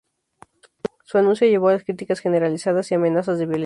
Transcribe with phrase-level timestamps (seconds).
[1.03, 3.59] Su anuncio llevó a las críticas generalizadas y amenazas de violencia.